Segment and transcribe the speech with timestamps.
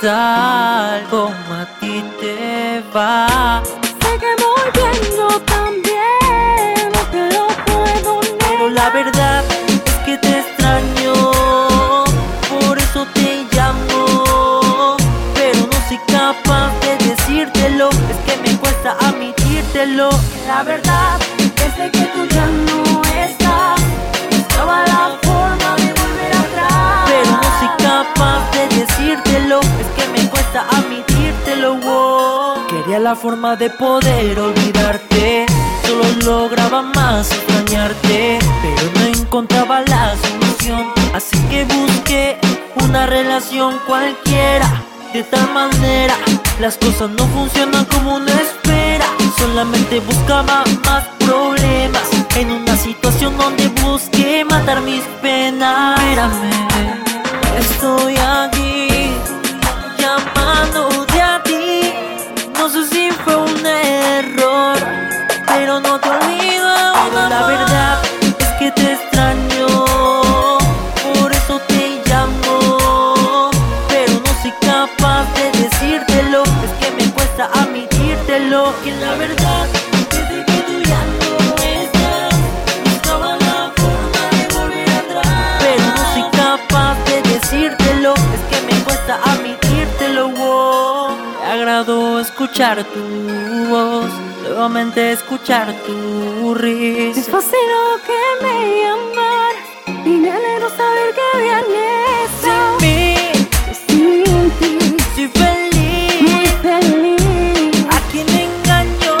[0.00, 1.06] tal?
[1.10, 3.62] ¿Cómo a ti te va?
[4.00, 8.38] Sé que muy bien, yo también, no te lo puedo negar.
[8.50, 11.14] Pero la verdad es que te extraño,
[12.50, 14.96] por eso te llamo.
[15.34, 20.10] Pero no soy capaz de decírtelo, es que me cuesta admitírtelo.
[20.46, 22.69] La verdad es que tú ya no
[32.70, 35.44] Quería la forma de poder olvidarte,
[35.84, 40.86] solo lograba más extrañarte, pero no encontraba la solución.
[41.12, 42.38] Así que busqué
[42.76, 44.84] una relación cualquiera.
[45.12, 46.14] De tal manera,
[46.60, 49.06] las cosas no funcionan como uno espera.
[49.36, 55.98] Solamente buscaba más problemas en una situación donde busqué matar mis penas.
[55.98, 56.52] Espérame,
[57.58, 58.69] estoy aquí
[92.44, 94.08] escuchar tu voz,
[94.42, 97.30] nuevamente escuchar tu Es risa.
[97.32, 99.54] fácil lo que me llamar
[100.06, 102.30] y me alegro saber que vienes.
[102.40, 103.14] Sin mí,
[103.86, 106.22] Sin ti, soy feliz.
[106.22, 107.86] muy feliz.
[107.90, 109.16] ¿A quién engañó?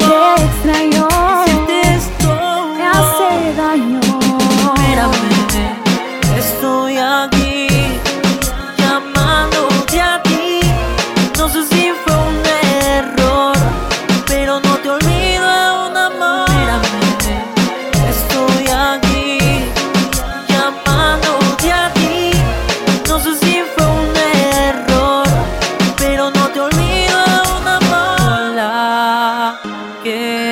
[0.00, 1.08] Te extraño,
[1.46, 2.30] Hiciste esto.
[2.76, 4.00] me hace daño.
[4.74, 5.35] Espérame,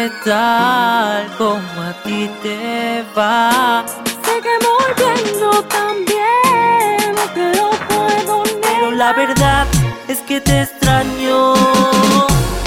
[0.04, 1.30] ¿qué tal?
[1.38, 3.84] ¿Cómo a ti te va?
[4.24, 8.92] Sé que muy bien, yo también, no te lo puedo Pero negar.
[8.92, 9.66] la verdad
[10.08, 11.54] es que te extraño,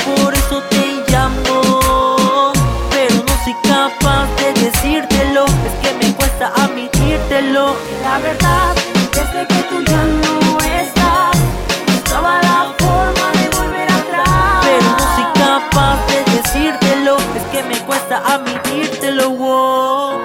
[0.07, 2.53] por eso te llamo.
[2.89, 7.75] Pero no soy capaz de decírtelo, es que me cuesta admitírtelo.
[8.01, 8.75] La verdad
[9.13, 10.06] es que tú ya
[18.17, 20.19] fuera a lo.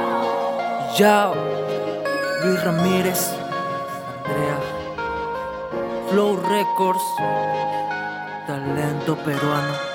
[0.96, 1.32] Ya,
[2.42, 3.30] Luis Ramírez,
[4.24, 4.58] Andrea,
[6.10, 7.02] Flow Records,
[8.46, 9.92] talento peruano.